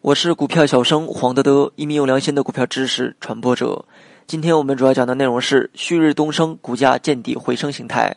[0.00, 3.84] 我是股票小生黄德德，一名有良心的股票知识传播者。
[4.26, 8.16] 今天我们主要讲的内容是旭日东升股价见底回升形态。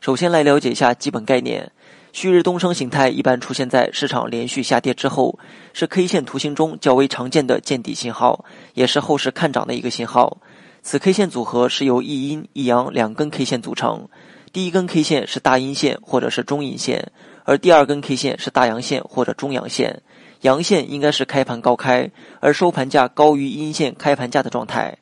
[0.00, 1.72] 首先来了解一下基本概念。
[2.12, 5.38] 旭日东升形态一般出现在市场连续下跌之后，
[5.72, 8.44] 是 K 线图形中较为常见的见底信号，
[8.74, 10.38] 也是后市看涨的一个信号。
[10.82, 14.08] 此 K 线组合是由一阴一阳两根 K 线组成，
[14.52, 17.12] 第一根 K 线是大阴线或者是中阴线，
[17.44, 20.02] 而第二根 K 线是大阳线或者中阳线。
[20.42, 24.98] 阳线应该是开盘高开，而收盘价高于阴线开盘价的状态。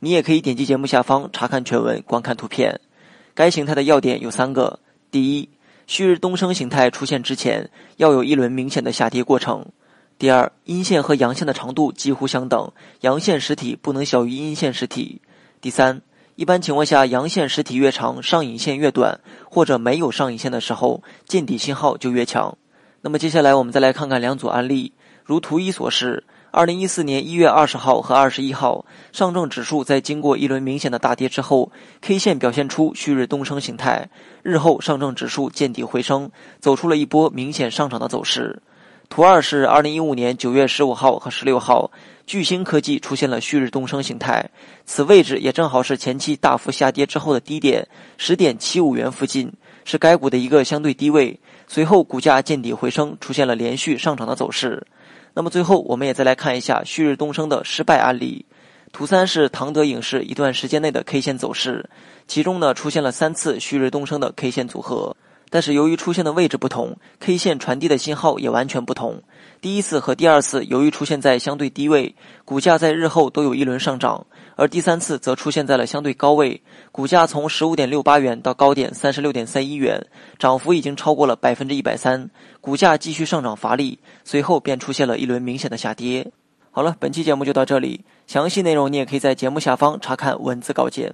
[0.00, 2.80] 你也可以点击节目下方查看全文，观看图片。
[3.34, 4.80] 该形态的要点有三个：
[5.10, 5.48] 第一，
[5.86, 9.66] 旭日东升形态出现之前，要有一轮明显的下跌过程。
[10.18, 12.72] 第二，阴线和阳线的长度几乎相等，
[13.02, 15.22] 阳线实体不能小于阴线实体。
[15.60, 16.02] 第三，
[16.40, 22.56] 一般情况下，阳线实体越长，上影线越短，或者没有上影线的时候，见底信号就越强。
[23.02, 26.24] 那么接下来我们再来看看两组案例，如图一所示。
[26.50, 31.70] 二零一四年一月二十号和二十一号，上证指数在经过一轮明显的大跌之后
[32.00, 34.08] ，K 线表现出旭日东升形态，
[34.42, 38.62] 日后上证指数见底回升，走出了一波明显上涨的走势。
[39.10, 41.90] 图二是二零一五年九月十五号和十六号，
[42.28, 44.48] 巨星科技出现了旭日东升形态，
[44.86, 49.52] 此位置也正好是前期大幅下跌之后的低点十点七五元附近，
[49.84, 51.36] 是该股的一个相对低位。
[51.66, 54.86] 随后股价见底回升，出现了连续上涨的走势。
[55.34, 58.46] 那么最后，我们也再来看一下旭日东升的失败案例。
[58.92, 61.84] 图三是唐德影视一段时间内的 K 线走势，
[62.28, 65.16] 其中呢出现了三次旭日东升的 K 线组合。
[65.50, 69.22] 但是由于出现的位置不同，K 线传递的信号也完全不同。
[69.60, 74.24] 第一次和第二次由于出现在相对低位，股价在日后都有一轮上涨；
[74.56, 80.06] 而第三次则出现在了相对高位，股价从十五点六八元到高点三十六点三一元，
[80.38, 86.30] 涨幅已经超过了百分之一百三，股价继续上涨乏力，随后便出现了一轮明显的下跌。
[86.70, 91.12] 好了，本期节目就到这里，详细内容你也可以在节目下方查看文字稿件。